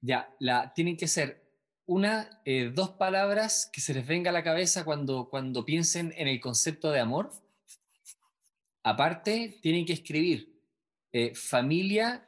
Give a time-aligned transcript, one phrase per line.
[0.00, 0.34] Ya,
[0.74, 1.46] tienen que ser
[1.84, 6.28] una, eh, dos palabras que se les venga a la cabeza cuando, cuando piensen en
[6.28, 7.32] el concepto de amor.
[8.82, 10.58] Aparte, tienen que escribir
[11.12, 12.26] eh, familia,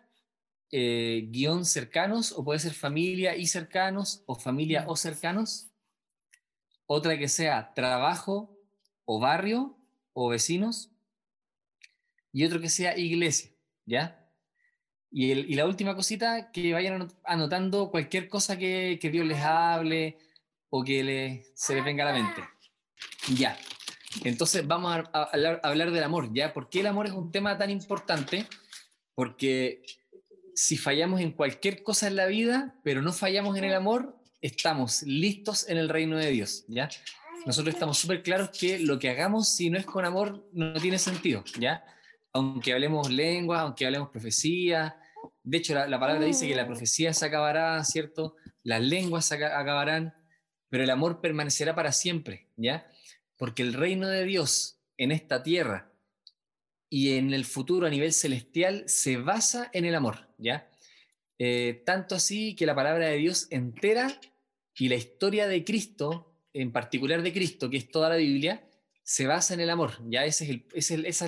[0.70, 5.70] eh, guion cercanos, o puede ser familia y cercanos, o familia o cercanos.
[6.86, 8.58] Otra que sea trabajo
[9.06, 9.78] o barrio
[10.12, 10.90] o vecinos.
[12.32, 13.50] Y otro que sea iglesia,
[13.86, 14.21] ¿ya?
[15.12, 20.16] Y, la última cosita, que vayan anotando cualquier cosa que, Dios les hable
[20.70, 22.42] o que se les venga a la mente.
[23.36, 23.58] Ya.
[24.24, 25.22] Entonces vamos a,
[25.62, 26.54] hablar, del amor, ¿ya?
[26.54, 28.46] ¿Por qué el amor es un tema tan importante?
[29.14, 29.82] Porque
[30.54, 35.02] si fallamos en cualquier cosa en la vida, pero no fallamos en el amor, estamos
[35.02, 36.88] listos en el reino de Dios, ¿ya?
[37.44, 40.98] Nosotros estamos súper claros que lo que hagamos si no es con amor no tiene
[40.98, 41.84] sentido, ¿ya?
[42.32, 44.96] Aunque hablemos lengua, aunque hablemos profecía,
[45.44, 46.68] de hecho, la, palabra dice que la mm.
[46.68, 48.36] profecía se acabará, ¿cierto?
[48.62, 50.14] Las lenguas se acabarán,
[50.68, 52.86] pero el amor permanecerá para siempre, ¿ya?
[53.36, 55.92] Porque el reino de Dios en esta tierra
[56.88, 60.70] y en el futuro a nivel celestial se basa en el amor, ¿ya?
[61.38, 64.20] Eh, tanto así que la palabra de Dios entera
[64.76, 68.64] y la historia de Cristo, en particular de Cristo, que es toda la Biblia,
[69.02, 69.98] se basa en el amor.
[70.08, 71.22] Ya ese es el, ese, es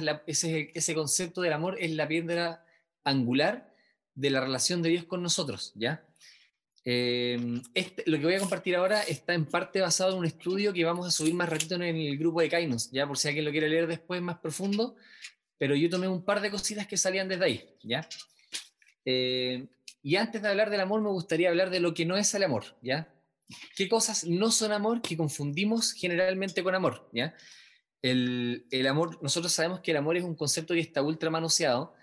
[0.45, 2.65] ese, ese concepto del amor es la piedra
[3.03, 3.74] angular
[4.15, 6.05] de la relación de Dios con nosotros, ¿ya?
[6.87, 10.73] Eh, este, lo que voy a compartir ahora está en parte basado en un estudio
[10.73, 13.47] que vamos a subir más ratito en el grupo de Kainos, ya por si alguien
[13.47, 14.97] lo quiere leer después más profundo,
[15.57, 18.07] pero yo tomé un par de cositas que salían desde ahí, ¿ya?
[19.07, 19.67] Eh,
[20.03, 22.43] y antes de hablar del amor, me gustaría hablar de lo que no es el
[22.43, 23.09] amor, ¿ya?
[23.77, 27.35] ¿Qué cosas no son amor que confundimos generalmente con amor, ¿ya?
[28.03, 31.95] El, el amor, nosotros sabemos que el amor es un concepto que está ultra manoseado,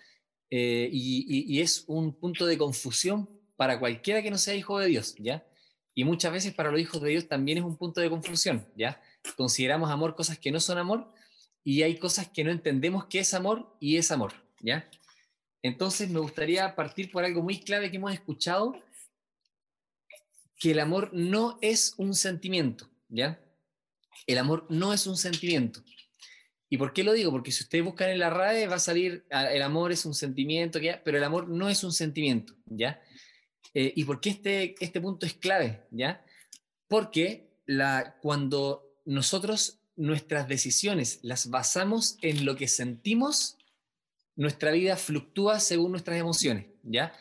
[0.54, 5.16] eh, y, es un punto de confusión para cualquiera que no sea hijo de Dios,
[5.18, 5.48] ¿ya?
[5.96, 9.02] Y muchas veces para los hijos de Dios también es un punto de confusión, ¿ya?
[9.38, 11.10] Consideramos amor cosas que no son amor
[11.64, 14.90] y hay cosas que no entendemos que es amor y es amor, ¿ya?
[15.64, 18.76] Entonces me gustaría partir por algo muy clave que hemos escuchado,
[20.60, 23.40] que el amor no es un sentimiento, ¿ya?
[24.28, 25.82] El amor no es un sentimiento.
[26.74, 27.32] ¿Y por qué lo digo?
[27.32, 30.14] Porque si ustedes buscan en la RAE va a salir, ah, el amor es un
[30.14, 33.02] sentimiento, pero el amor no es un sentimiento, ¿ya?
[33.74, 36.24] Eh, ¿Y por qué este, este punto es clave, ¿ya?
[36.88, 37.50] Porque
[38.22, 43.58] cuando nosotros nuestras decisiones las basamos en lo que sentimos,
[44.38, 47.14] nuestra vida fluctúa según nuestras emociones, ¿ya?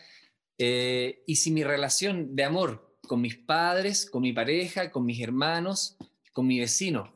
[0.59, 5.19] Eh, y si mi relación de amor con mis padres, con mi pareja, con mis
[5.19, 5.97] hermanos,
[6.31, 7.13] con mi vecino,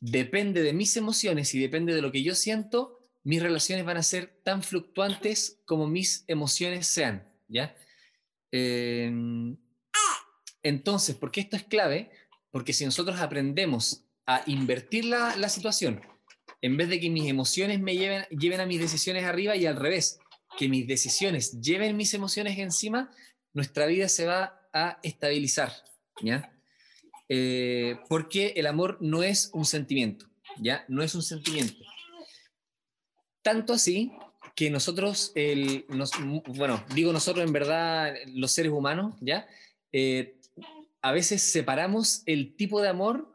[0.00, 4.02] depende de mis emociones y depende de lo que yo siento, mis relaciones van a
[4.02, 7.76] ser tan fluctuantes como mis emociones sean, ¿ya?
[8.50, 9.56] Em,
[10.62, 12.10] entonces, ¿por qué esto es clave?
[12.50, 16.00] Porque si nosotros aprendemos a invertir la, la, situación,
[16.62, 19.76] en vez de que mis emociones me lleven, lleven a mis decisiones arriba y al
[19.76, 20.18] revés,
[20.58, 23.10] que mis decisiones lleven mis emociones encima,
[23.52, 25.72] nuestra vida se va a estabilizar,
[26.22, 26.52] ¿ya?
[27.32, 30.26] Eh, porque el amor no es un sentimiento,
[30.58, 30.84] ¿ya?
[30.88, 31.84] No es un sentimiento.
[33.40, 34.10] Tanto así
[34.56, 35.86] que nosotros, el,
[36.48, 39.46] bueno, digo nosotros en verdad, los seres humanos, ¿ya?
[39.92, 40.40] Eh,
[41.02, 43.32] a veces separamos el tipo de amor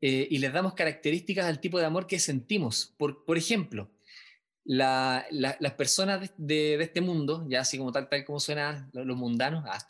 [0.00, 2.94] eh, y les damos características al tipo de amor que sentimos.
[2.96, 3.90] Por, por ejemplo,
[4.64, 9.84] las personas de, este mundo, ya así como tal, tal como suena los mundanos, ah,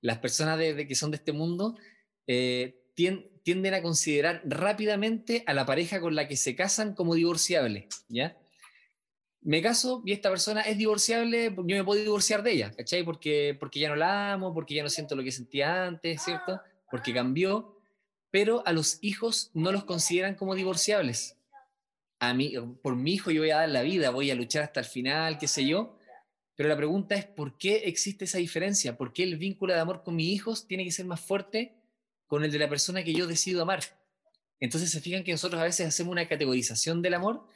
[0.00, 1.76] las personas de, que son de este mundo,
[2.94, 8.38] tienden a considerar rápidamente a la pareja con la que se casan como divorciable, ¿ya?
[9.42, 13.04] Me caso y esta persona es divorciable, yo me puedo divorciar de ella, ¿cachai?
[13.04, 16.60] Porque, porque ya no la amo, porque ya no siento lo que sentía antes, ¿cierto?
[16.90, 17.78] Porque cambió,
[18.30, 21.36] pero a los hijos no los consideran como divorciables.
[22.20, 24.80] A mí, por mi hijo yo voy a dar la vida, voy a luchar hasta
[24.80, 25.98] el final, qué sé yo,
[26.56, 28.96] pero la pregunta es, ¿por qué existe esa diferencia?
[28.96, 31.74] ¿Por qué el vínculo de amor con mis hijos tiene que ser más fuerte
[32.26, 33.80] con el de la persona que yo decido amar.
[34.60, 37.46] Entonces se fijan que nosotros a veces hacemos una categorización del amor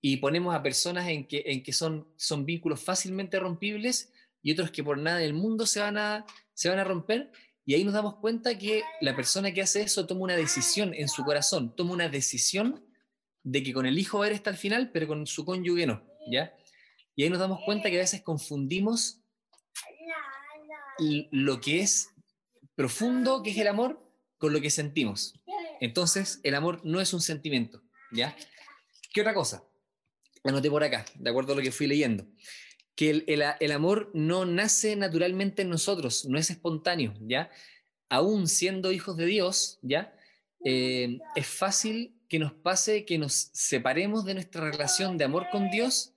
[0.00, 2.06] y ponemos a personas en que, son,
[2.44, 4.12] vínculos fácilmente rompibles
[4.42, 7.30] y otros que por nada del mundo se van, a, se van a romper.
[7.64, 11.08] Y ahí nos damos cuenta que la persona que hace eso toma una decisión en
[11.08, 12.84] su corazón, toma una decisión
[13.42, 15.86] de que con el hijo va a ir hasta el final, pero con su cónyuge
[15.86, 16.54] no, ¿ya?
[17.14, 19.20] Y ahí nos damos cuenta que a veces confundimos
[21.30, 22.10] lo que es
[22.74, 24.07] profundo, que es el amor,
[24.38, 25.34] con lo que sentimos.
[25.80, 27.82] Entonces, el amor no es un sentimiento,
[28.12, 28.36] ¿ya?
[29.12, 29.64] ¿Qué otra cosa?
[30.44, 32.26] Anoté por acá, de acuerdo a lo que fui leyendo.
[32.94, 37.50] que el, amor no nace naturalmente en nosotros, no es espontáneo, ¿ya?
[38.08, 40.16] Aún siendo hijos de Dios, ¿ya?
[40.64, 45.70] Eh, es fácil que nos pase que nos separemos de nuestra relación de amor con
[45.70, 46.14] Dios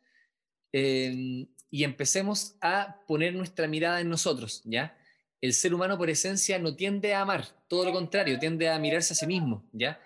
[0.73, 4.97] eh, y empecemos a poner nuestra mirada en nosotros, ¿ya?
[5.41, 9.13] El ser humano por esencia no tiende a amar, todo lo contrario, tiende a mirarse
[9.13, 9.99] a sí mismo, ¿ya?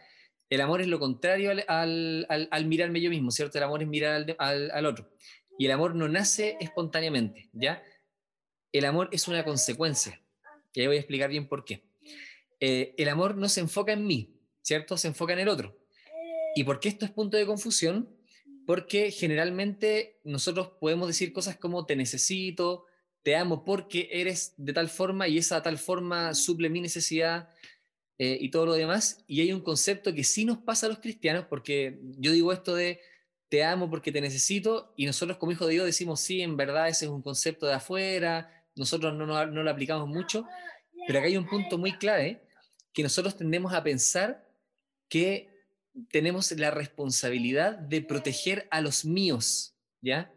[0.50, 3.58] El amor es lo contrario al, mirarme yo mismo, ¿cierto?
[3.58, 5.10] El amor es mirar al, otro.
[5.58, 7.84] Y el amor no nace espontáneamente, ¿ya?
[8.72, 10.22] El amor es una consecuencia.
[10.74, 11.84] Y ahí voy a explicar bien por qué.
[12.60, 14.98] Eh, el amor no se enfoca en mí, ¿cierto?
[14.98, 15.78] Se enfoca en el otro.
[16.56, 18.10] ¿Y por qué esto es punto de confusión?
[18.66, 22.86] Porque generalmente nosotros podemos decir cosas como te necesito,
[23.26, 27.50] te amo porque eres de tal forma y esa tal forma suple mi necesidad
[28.20, 29.24] eh, y todo lo demás.
[29.26, 32.76] Y hay un concepto que sí nos pasa a los cristianos, porque yo digo esto
[32.76, 33.02] de
[33.50, 36.88] te amo porque te necesito, y nosotros como hijos de Dios decimos, sí, en verdad
[36.88, 40.46] ese es un concepto de afuera, nosotros no, no, no lo aplicamos mucho,
[41.08, 42.44] pero acá hay un punto muy clave,
[42.94, 44.48] que nosotros tendemos a pensar
[45.10, 45.50] que
[46.12, 50.32] tenemos la responsabilidad de proteger a los míos, ¿ya?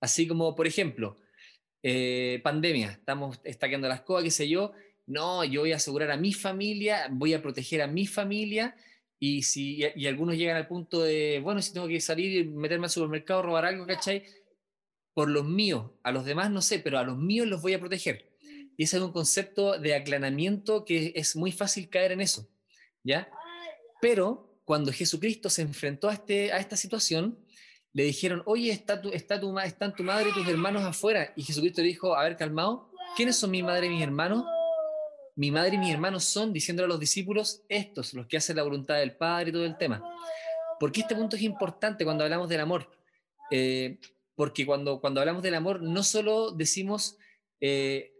[0.00, 1.16] Así como, por ejemplo,
[1.86, 4.72] eh, pandemia, estamos estaqueando las cosas, qué sé yo,
[5.06, 8.74] no, yo voy a asegurar a mi familia, voy a proteger a mi familia,
[9.18, 12.86] y si y algunos llegan al punto de, bueno, si tengo que salir y meterme
[12.86, 14.24] al supermercado, robar algo, ¿cachai?
[15.12, 17.80] Por los míos, a los demás no sé, pero a los míos los voy a
[17.80, 18.30] proteger.
[18.78, 22.48] Y ese es un concepto de aclanamiento que es muy fácil caer en eso,
[23.02, 23.28] ¿ya?
[24.00, 27.43] Pero cuando Jesucristo se enfrentó a, este, a esta situación,
[27.94, 31.32] le dijeron, oye, está tu, está tu, están tu madre y tus hermanos afuera.
[31.36, 34.44] Y Jesucristo dijo, a ver, calmado, ¿quiénes son mi madre y mis hermanos?
[35.36, 38.64] Mi madre y mis hermanos son, diciéndole a los discípulos, estos, los que hacen la
[38.64, 40.02] voluntad del Padre y todo el tema.
[40.80, 42.90] ¿Por qué este punto es importante cuando hablamos del amor?
[43.52, 44.00] Eh,
[44.34, 47.16] porque cuando, cuando hablamos del amor, no solo decimos,
[47.60, 48.12] eh,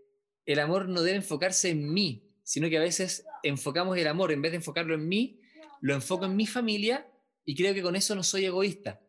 [0.47, 4.41] el amor no debe enfocarse en mí, sino que a veces enfocamos el amor, en
[4.41, 5.41] vez de enfocarlo en mí,
[5.81, 7.09] lo enfoco en mi familia
[7.45, 9.01] y creo que con eso no soy egoísta.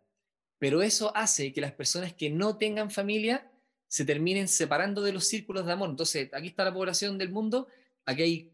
[0.58, 3.52] Pero eso hace que las personas que no tengan familia
[3.88, 5.90] se terminen separando de los círculos de amor.
[5.90, 7.68] Entonces, aquí está la población del mundo,
[8.06, 8.52] aquí hay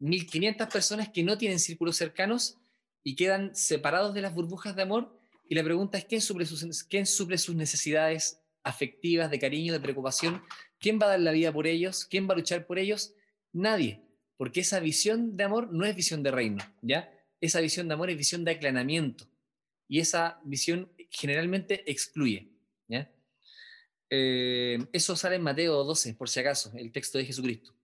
[0.00, 2.58] 1.500 personas que no tienen círculos cercanos
[3.02, 5.18] y quedan separados de las burbujas de amor.
[5.48, 9.80] Y la pregunta es, ¿quién suple sus, quién suple sus necesidades afectivas, de cariño, de
[9.80, 10.42] preocupación?
[10.78, 12.06] ¿Quién va a dar la vida por ellos?
[12.06, 13.14] ¿Quién va a luchar por ellos?
[13.52, 14.02] Nadie,
[14.36, 17.12] porque esa visión de amor no es visión de reino, ¿ya?
[17.40, 19.26] Esa visión de amor es visión de aclanamiento
[19.88, 22.50] y esa visión generalmente excluye.
[24.16, 27.74] Eh, eso sale en Mateo 12, por si acaso, el texto de Jesucristo.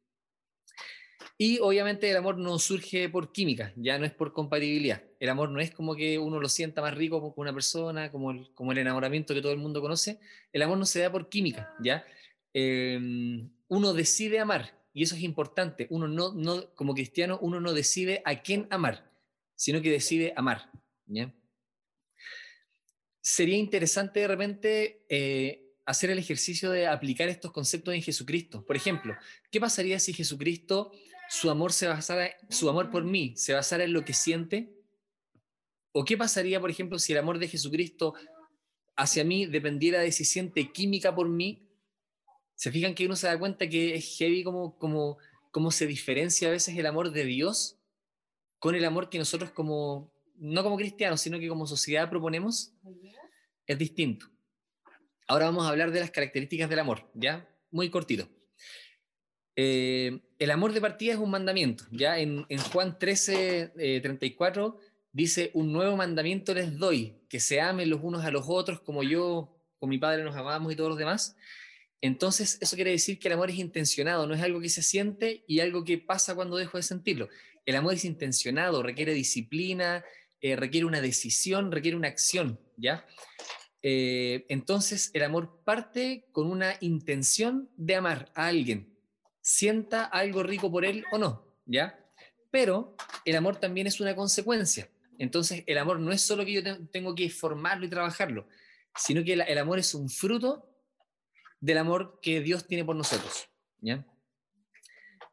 [1.36, 5.02] Y obviamente el amor no surge por química, ya no es por compatibilidad.
[5.18, 8.30] El amor no es como que uno lo sienta más rico con una persona, como
[8.30, 10.20] el, como el enamoramiento que todo el mundo conoce.
[10.52, 12.04] El amor no se da por química, ¿ya?
[12.52, 15.86] Em, uno decide amar, y eso es importante.
[15.90, 19.10] Uno no, no, como cristiano, uno no decide a quién amar,
[19.54, 20.70] sino que decide amar,
[21.06, 21.32] ¿ya?
[23.20, 28.64] Sería interesante de repente eh, hacer el ejercicio de aplicar estos conceptos en Jesucristo.
[28.64, 29.14] Por ejemplo,
[29.50, 30.92] ¿qué pasaría si Jesucristo,
[31.28, 34.72] su amor, se basara, su amor por mí, se basara en lo que siente?
[35.92, 38.14] ¿O qué pasaría, por ejemplo, si el amor de Jesucristo
[38.96, 41.66] hacia mí dependiera de si siente química por mí?
[42.54, 45.18] ¿Se fijan que uno se da cuenta que es heavy como, como,
[45.50, 47.76] como se diferencia a veces el amor de Dios
[48.58, 52.72] con el amor que nosotros como, no como cristianos, sino que como sociedad proponemos,
[53.66, 54.26] es distinto.
[55.28, 57.48] Ahora vamos a hablar de las características del amor, ¿ya?
[57.70, 58.28] Muy cortito.
[59.54, 62.18] Eh, el amor de partida es un mandamiento, ¿ya?
[62.18, 68.00] En, Juan 13, 34 eh, dice, un nuevo mandamiento les doy, que se amen los
[68.02, 71.36] unos a los otros como yo, con mi padre nos amamos y todos los demás.
[72.00, 75.44] Entonces, eso quiere decir que el amor es intencionado, no es algo que se siente
[75.46, 77.28] y algo que pasa cuando dejo de sentirlo.
[77.66, 80.02] El amor es intencionado, requiere disciplina,
[80.40, 83.06] eh, requiere una decisión, requiere una acción, ¿ya?
[83.82, 88.96] Eh, entonces, el amor parte con una intención de amar a alguien,
[89.40, 91.98] sienta algo rico por él o no, ¿ya?
[92.50, 94.90] Pero el amor también es una consecuencia.
[95.18, 98.48] Entonces, el amor no es solo que yo tengo que formarlo y trabajarlo,
[98.96, 100.70] sino que el amor es un fruto
[101.60, 103.48] del amor que Dios tiene por nosotros,
[103.80, 104.06] ¿ya?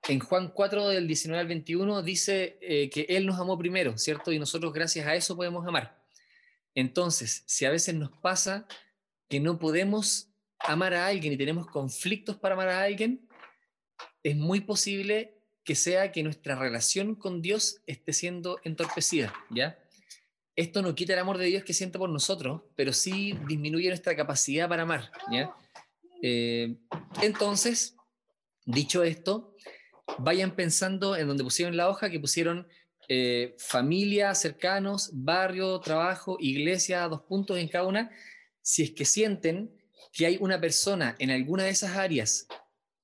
[0.07, 4.31] En Juan 4 del 19 al 21 dice eh, que Él nos amó primero, ¿cierto?
[4.31, 6.01] Y nosotros gracias a eso podemos amar.
[6.75, 8.67] Entonces, si a veces nos pasa
[9.27, 13.27] que no podemos amar a alguien y tenemos conflictos para amar a alguien,
[14.23, 19.77] es muy posible que sea que nuestra relación con Dios esté siendo entorpecida, ¿ya?
[20.55, 24.15] Esto no quita el amor de Dios que siente por nosotros, pero sí disminuye nuestra
[24.15, 25.53] capacidad para amar, ¿ya?
[26.21, 26.77] Eh,
[27.21, 27.95] entonces,
[28.65, 29.55] dicho esto,
[30.19, 32.67] vayan pensando en donde pusieron la hoja, que pusieron
[33.09, 38.11] eh, familia, cercanos, barrio, trabajo, iglesia, dos puntos en cada una.
[38.61, 39.71] Si es que sienten
[40.11, 42.47] que hay una persona en alguna de esas áreas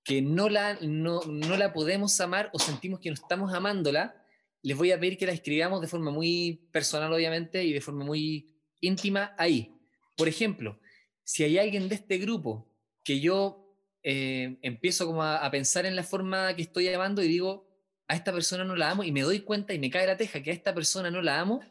[0.04, 4.16] que no la, no, no la podemos amar o sentimos que no estamos amándola,
[4.62, 8.04] les voy a pedir que la escribamos de forma muy personal, obviamente, y de forma
[8.04, 9.74] muy íntima ahí.
[10.18, 10.80] Por ejemplo,
[11.24, 12.70] si hay alguien de este grupo
[13.04, 13.63] que yo
[14.04, 17.70] eh, empiezo como a, pensar en la forma que estoy amando y digo,
[18.08, 20.44] a esta persona no la amo y me doy cuenta y me cae la teja
[20.44, 21.62] que a esta persona no la amo,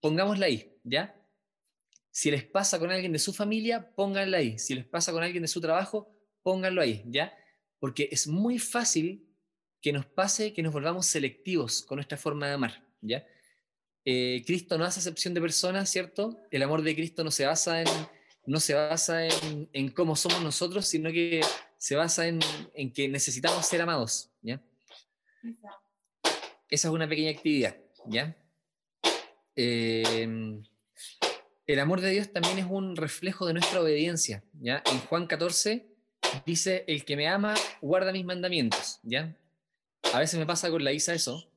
[0.00, 1.14] pongámosla ahí, ¿ya?
[2.10, 4.58] Si les pasa con alguien de su familia, pónganla ahí.
[4.58, 7.32] Si les pasa con alguien de su trabajo, pónganlo ahí, ¿ya?
[7.78, 9.26] Porque es muy fácil
[9.80, 13.26] que nos pase que nos volvamos selectivos con nuestra forma de amar, ¿ya?
[14.04, 16.38] Eh, Cristo no hace acepción de personas, ¿cierto?
[16.50, 17.88] El amor de Cristo no se basa en,
[18.48, 21.42] no se basa en, en cómo somos nosotros, sino que
[21.76, 22.40] se basa en,
[22.74, 24.60] en que necesitamos ser amados, ¿ya?
[26.70, 27.76] Esa es una pequeña actividad,
[28.06, 28.34] ¿ya?
[29.54, 30.62] Eh,
[31.66, 34.82] el amor de Dios también es un reflejo de nuestra obediencia, ¿ya?
[34.90, 35.86] En Juan 14
[36.46, 39.36] dice, el que me ama guarda mis mandamientos, ¿ya?
[40.14, 41.52] A veces me pasa con la Isa eso.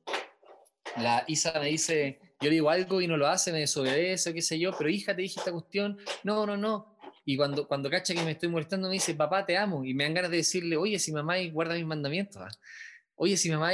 [0.98, 4.42] La Isa me dice, yo digo algo y no lo hace, me desobedece o qué
[4.42, 6.98] sé yo, pero hija, te dije esta cuestión, no, no, no.
[7.24, 9.84] Y cuando, cuando cacha que me estoy molestando, me dice, papá, te amo.
[9.84, 12.42] Y me dan ganas de decirle, oye, si mamá guarda mis mandamientos.
[12.42, 12.48] ¿ah?
[13.14, 13.70] Oye, si mamá,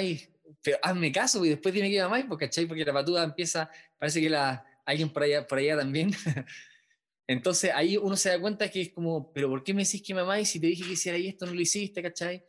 [0.62, 2.66] pero hazme caso y después dime que mamá, porque, ¿cachai?
[2.66, 6.10] Porque la patuda empieza, parece que la, alguien por allá, por allá también.
[7.26, 10.14] Entonces ahí uno se da cuenta que es como, pero ¿por qué me decís que
[10.14, 12.44] mamá y si te dije que hiciera esto no lo hiciste, ¿cachai?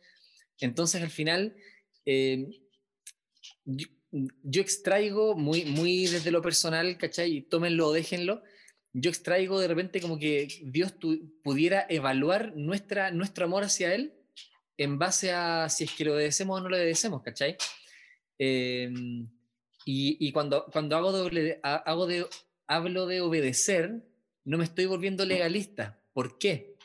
[0.58, 1.54] Entonces al final,
[2.06, 2.46] eh,
[4.52, 7.42] extraigo muy, muy desde lo personal, ¿cachai?
[7.42, 8.42] Tómenlo o déjenlo.
[8.92, 10.94] Yo extraigo de repente como que Dios
[11.42, 14.14] pudiera evaluar nuestra, nuestro amor hacia Él
[14.76, 17.56] en base a si es que lo obedecemos o no lo obedecemos, ¿cachai?
[18.38, 18.90] Eh,
[19.84, 22.26] y, cuando, cuando hago, doble, hago de,
[22.66, 24.02] hablo de obedecer,
[24.44, 26.00] no me estoy volviendo legalista.
[26.12, 26.76] ¿Por qué?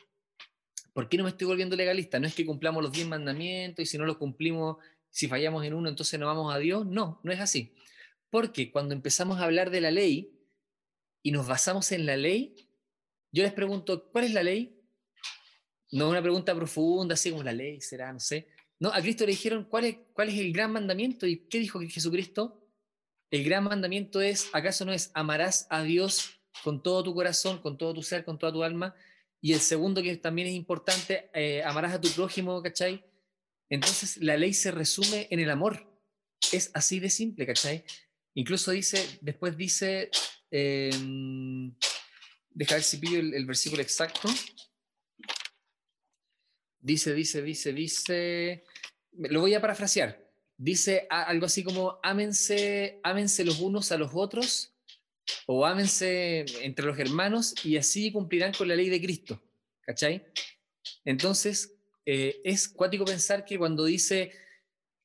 [0.92, 2.18] ¿Por qué no me estoy volviendo legalista?
[2.18, 4.78] No es que cumplamos los diez mandamientos y si no los cumplimos,
[5.16, 6.84] si fallamos en uno, entonces no vamos a Dios.
[6.84, 7.74] No, no es así.
[8.28, 10.38] Porque cuando empezamos a hablar de la ley
[11.22, 12.54] y nos basamos en la ley,
[13.32, 14.78] yo les pregunto, ¿cuál es la ley?
[15.92, 18.48] No una pregunta profunda, así como la ley será, no sé.
[18.78, 21.26] No, a Cristo le dijeron, ¿cuál es, cuál es el gran mandamiento?
[21.26, 22.68] ¿Y qué dijo Jesucristo?
[23.30, 27.78] El gran mandamiento es, ¿acaso no es amarás a Dios con todo tu corazón, con
[27.78, 28.94] todo tu ser, con toda tu alma?
[29.40, 33.02] Y el segundo que también es importante, eh, amarás a tu prójimo, ¿cachai?
[33.68, 36.00] Entonces la ley se resume en el amor.
[36.52, 37.84] Es así de simple, ¿cachai?
[38.34, 40.10] Incluso dice, después dice,
[40.50, 40.90] eh,
[42.50, 44.28] deja ver si pillo el, versículo exacto.
[46.78, 48.64] Dice, dice, dice, dice,
[49.12, 54.74] lo voy a parafrasear dice algo así como, ámense, ámense los unos a los otros
[55.46, 59.42] o ámense entre los hermanos y así cumplirán con la ley de Cristo.
[59.80, 60.26] ¿Cachai?
[61.04, 61.75] Entonces,
[62.06, 64.32] eh, es cuático pensar que cuando dice,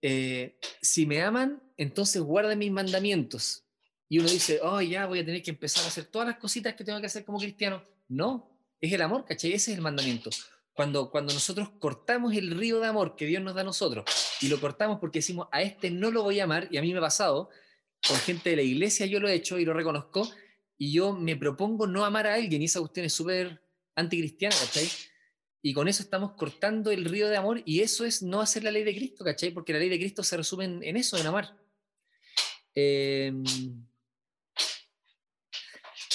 [0.01, 3.65] eh, si me aman, entonces guarden mis mandamientos.
[4.08, 6.75] Y uno dice, oh, ya voy a tener que empezar a hacer todas las cositas
[6.75, 7.84] que tengo que hacer como cristiano.
[8.08, 9.53] No, es el amor, ¿cachai?
[9.53, 10.29] Ese es el mandamiento.
[10.74, 14.05] Cuando, cuando nosotros cortamos el río de amor que Dios nos da a nosotros
[14.41, 16.91] y lo cortamos porque decimos, a este no lo voy a amar, y a mí
[16.91, 17.50] me ha pasado,
[18.08, 20.29] con gente de la iglesia yo lo he hecho y lo reconozco,
[20.77, 23.62] y yo me propongo no amar a alguien, y esa cuestión es súper
[23.96, 24.89] anticristiana, ¿cachai?
[25.62, 28.72] Y con eso estamos cortando el río de amor, y eso es no hacer la
[28.72, 29.51] ley de Cristo, ¿cachai?
[29.51, 31.56] Porque la ley de Cristo se resume en, eso, en amar.
[32.74, 33.32] Eh,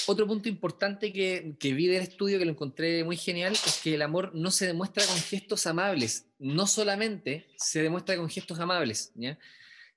[0.07, 3.95] otro punto importante que, que, vi del estudio, que lo encontré muy genial, es que
[3.95, 9.11] el amor no se demuestra con gestos amables, no solamente se demuestra con gestos amables,
[9.15, 9.37] ¿ya?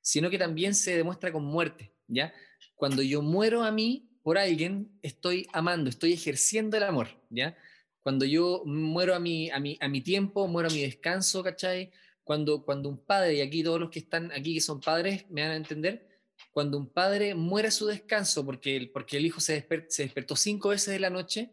[0.00, 1.92] sino que también se demuestra con muerte.
[2.08, 2.34] ¿ya?
[2.74, 7.08] Cuando yo muero a mí por alguien, estoy amando, estoy ejerciendo el amor.
[7.30, 7.56] ¿ya?
[8.02, 11.90] Cuando yo muero a mi, a mi, a mi tiempo, muero a mi descanso, ¿cachai?
[12.24, 15.42] Cuando, cuando un padre, y aquí todos los que están aquí que son padres me
[15.42, 16.08] van a entender,
[16.50, 20.36] cuando un padre muere a su descanso porque el, porque el hijo se, se despertó
[20.36, 21.50] cinco veces de la noche,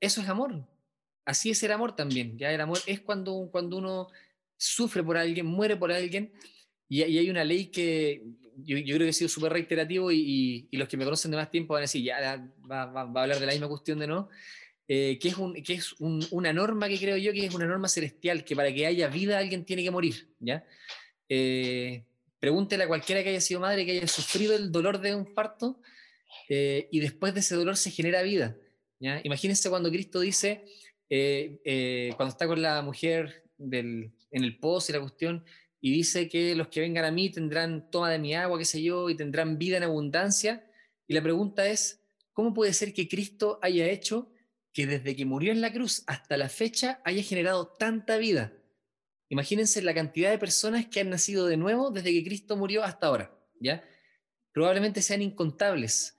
[0.00, 0.66] eso es amor.
[1.24, 2.36] Así es el amor también.
[2.36, 4.08] Ya el amor es cuando, cuando uno
[4.56, 6.32] sufre por alguien, muere por alguien,
[6.92, 8.22] y, hay una ley que
[8.58, 11.72] yo, creo que ha sido súper reiterativo y, los que me conocen de más tiempo
[11.72, 14.28] van a decir, ya va, va, a hablar de la misma cuestión de no,
[14.94, 15.28] eh, que
[15.72, 19.08] es, una norma que creo yo que es una norma celestial, que para que haya
[19.08, 20.66] vida alguien tiene que morir, ¿ya?
[21.30, 22.04] Eh,
[22.38, 25.80] Pregúntele a cualquiera que haya sido madre, que haya sufrido el dolor de un parto
[26.46, 28.54] eh, y después de ese dolor se genera vida.
[29.00, 29.18] ¿ya?
[29.24, 30.66] Imagínense cuando Cristo dice,
[31.08, 35.42] cuando está con la mujer en el pozo y la cuestión,
[35.80, 38.82] y dice que los que vengan a mí tendrán toma de mi agua, qué sé
[38.82, 40.66] yo, y tendrán vida en abundancia.
[41.08, 44.31] Y la pregunta es, ¿cómo puede ser que Cristo haya hecho
[44.72, 48.52] que desde que murió en la cruz hasta la fecha haya generado tanta vida?
[49.28, 53.06] Imagínense la cantidad de personas que han nacido de nuevo desde que Cristo murió hasta
[53.06, 53.82] ahora, ¿ya?
[54.52, 56.18] Probablemente sean incontables.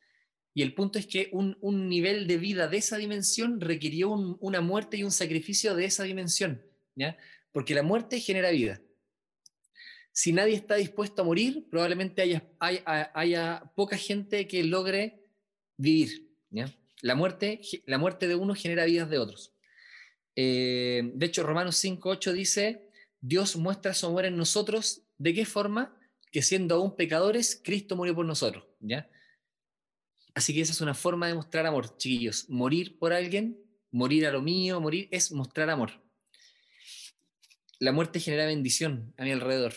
[0.56, 1.56] Y el punto es que un,
[1.90, 6.66] nivel de vida de esa dimensión requirió una muerte y un sacrificio de esa dimensión,
[6.96, 7.18] ¿ya?
[7.52, 8.82] Porque la muerte genera vida.
[10.12, 15.24] Si nadie está dispuesto a morir, probablemente haya, haya, poca gente que logre
[15.78, 16.32] vivir.
[17.04, 19.54] La, muerte, la muerte de uno genera vidas de otros.
[20.38, 25.02] Eh, de hecho, Romanos 5.8 dice, Dios muestra su amor en nosotros.
[25.18, 26.00] ¿De qué forma?
[26.32, 28.64] Que siendo aún pecadores, Cristo murió por nosotros.
[28.80, 29.10] ¿ya?
[30.34, 32.50] Así que esa es una forma de mostrar amor, chiquillos.
[32.50, 36.02] Morir por alguien, morir a lo mío, morir es mostrar amor.
[37.80, 39.74] La muerte genera bendición a mi alrededor.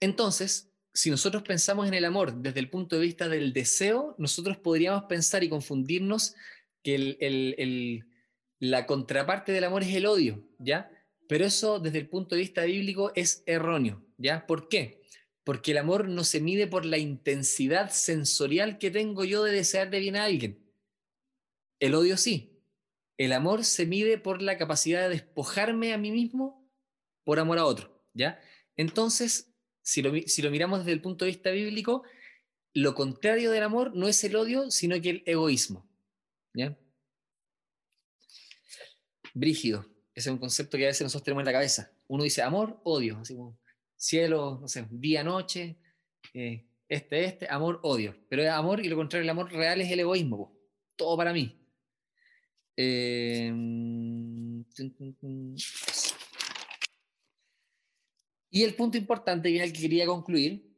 [0.00, 4.56] Entonces, si nosotros pensamos en el amor desde el punto de vista del deseo, nosotros
[4.58, 6.34] podríamos pensar y confundirnos
[6.82, 8.02] que
[8.58, 10.90] la contraparte del amor es el odio, ¿ya?
[11.28, 14.46] Pero eso desde el punto de vista bíblico es erróneo, ¿ya?
[14.46, 15.00] ¿Por qué?
[15.44, 19.90] Porque el amor no se mide por la intensidad sensorial que tengo yo de desear
[19.90, 20.70] de bien a alguien.
[21.78, 22.58] El odio sí.
[23.16, 26.68] El amor se mide por la capacidad de despojarme a mí mismo
[27.24, 28.40] por amor a otro, ¿ya?
[28.76, 29.49] Entonces,
[29.82, 32.04] si lo, miramos desde el punto de vista bíblico,
[32.74, 35.88] lo contrario del amor no es el odio, sino que el egoísmo.
[36.54, 36.76] ¿Ya?
[39.34, 39.86] Brígido.
[40.14, 41.92] Ese es un concepto que a veces nosotros tenemos en la cabeza.
[42.08, 43.58] Uno dice amor, odio, así como
[43.96, 45.76] cielo, no sé, día, noche,
[46.34, 48.16] eh, este, este, amor, odio.
[48.28, 50.56] Pero amor y lo contrario del amor real es el egoísmo.
[50.96, 51.56] Todo para mí.
[52.76, 53.52] Eh,
[58.50, 60.68] y el punto importante, el que quería concluir,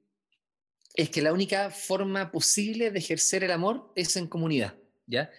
[0.95, 5.31] es que la única forma posible de ejercer el amor es en comunidad, ¿ya?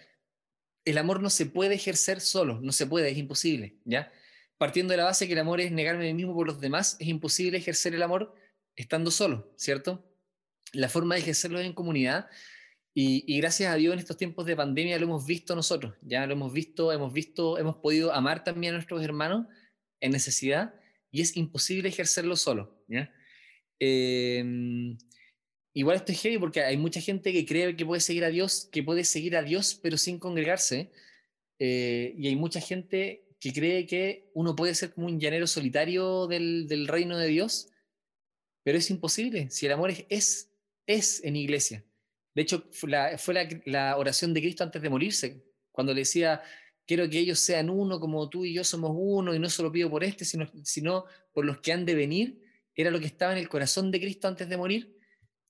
[0.84, 4.12] El amor no se puede ejercer solo, no se puede, es imposible, ¿ya?
[4.58, 6.96] Partiendo de la base que el amor es negarme a mí mismo por los demás,
[6.98, 8.34] es imposible ejercer el amor
[8.74, 10.04] estando solo, ¿cierto?
[10.72, 12.28] La forma de ejercerlo es en comunidad
[12.92, 16.26] y, y, gracias a Dios en estos tiempos de pandemia lo hemos visto nosotros, ya
[16.26, 19.46] lo hemos visto, hemos visto, hemos podido amar también a nuestros hermanos
[20.00, 20.74] en necesidad
[21.14, 22.76] y es imposible ejercerlo solo.
[23.78, 24.98] Em,
[25.72, 28.68] igual esto es heavy porque hay mucha gente que cree que puede seguir a Dios,
[28.72, 30.90] que puede seguir a Dios pero sin congregarse.
[31.60, 36.26] Eh, y hay mucha gente que cree que uno puede ser como un llanero solitario
[36.26, 37.68] del, del reino de Dios,
[38.64, 39.50] pero es imposible.
[39.50, 40.50] Si el amor es, es,
[40.84, 41.84] es en iglesia.
[42.34, 42.90] De hecho, fue,
[43.66, 46.42] la, oración de Cristo antes de morirse, cuando le decía,
[46.86, 49.90] quiero que ellos sean uno como tú y yo somos uno, y no solo pido
[49.90, 52.40] por este, sino, sino por los que han de venir,
[52.74, 54.96] era lo que estaba en el corazón de Cristo antes de morir,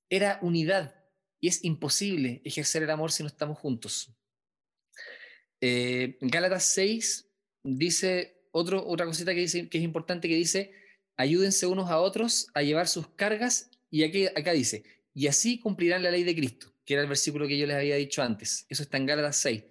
[0.08, 0.94] era unidad,
[1.40, 4.12] y es imposible ejercer el amor si no estamos juntos.
[5.60, 7.30] Eh, Gálatas 6
[7.62, 10.72] dice, otro, otra cosita que, dice, que es importante, que dice,
[11.16, 16.02] ayúdense unos a otros a llevar sus cargas, y aquí, acá dice, y así cumplirán
[16.02, 18.66] la ley de Cristo, que era el versículo que yo les había dicho antes.
[18.68, 19.64] Eso está en Gálatas 6,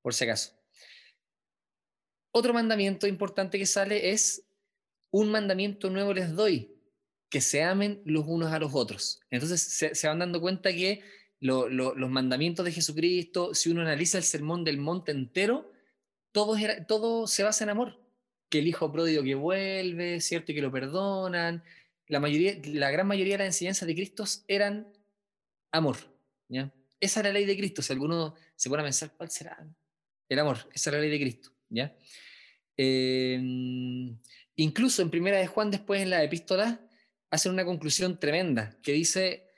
[0.00, 0.53] por si acaso.
[2.36, 4.44] Otro mandamiento importante que sale es,
[5.12, 6.74] un mandamiento nuevo les doy,
[7.30, 9.20] que se amen los unos a los otros.
[9.30, 11.04] Entonces se, van dando cuenta que
[11.38, 15.70] los mandamientos de Jesucristo, si uno analiza el sermón del monte entero,
[16.32, 16.56] todo,
[16.88, 18.00] todo se basa en amor.
[18.48, 20.50] Que el hijo pródigo que vuelve, ¿cierto?
[20.50, 21.62] Y que lo perdonan.
[22.08, 24.92] La, mayoría, la gran mayoría de las enseñanzas de Cristo eran
[25.70, 25.98] amor.
[26.48, 26.74] ¿ya?
[26.98, 27.80] Esa es la ley de Cristo.
[27.80, 29.64] Si alguno se pone a pensar, ¿cuál será?
[30.28, 30.56] El amor.
[30.72, 31.53] Esa es la ley de Cristo.
[32.76, 34.18] Em,
[34.56, 36.80] incluso en Primera de Juan, después en la epístola,
[37.30, 39.50] hacen una conclusión tremenda que dice,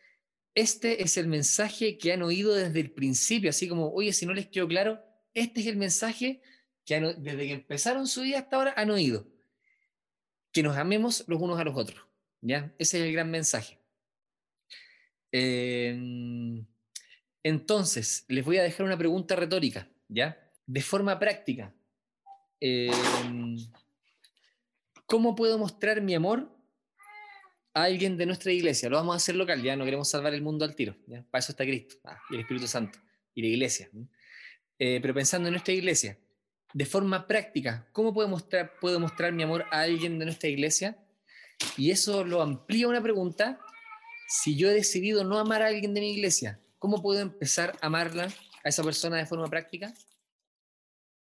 [0.54, 4.32] este es el mensaje que han oído desde el principio, así como, oye, si no
[4.32, 5.02] les quedó claro,
[5.34, 6.40] este es el mensaje
[6.86, 9.26] que desde que empezaron su vida hasta ahora han oído,
[10.52, 12.06] que nos amemos los unos a los otros,
[12.40, 12.74] ¿ya?
[12.78, 13.78] Ese es el gran mensaje.
[15.30, 16.64] Em,
[17.42, 20.40] entonces, les voy a dejar una pregunta retórica, ¿ya?
[20.64, 21.74] De forma práctica,
[22.60, 23.56] Em,
[25.06, 26.52] ¿Cómo puedo mostrar mi amor
[27.74, 28.88] a alguien de nuestra iglesia?
[28.88, 30.96] Lo vamos a hacer local, ya no queremos salvar el mundo al tiro.
[31.06, 31.24] ¿ya?
[31.30, 32.98] Para eso está Cristo ah, y el Espíritu Santo
[33.34, 33.88] y la iglesia.
[34.78, 36.18] Eh, pero pensando en nuestra iglesia,
[36.74, 40.98] de forma práctica, ¿cómo puedo mostrar, puedo mostrar mi amor a alguien de nuestra iglesia?
[41.76, 43.60] Y eso lo amplía una pregunta.
[44.28, 47.86] Si yo he decidido no amar a alguien de mi iglesia, ¿cómo puedo empezar a
[47.86, 48.24] amarla
[48.64, 49.94] a esa persona de forma práctica?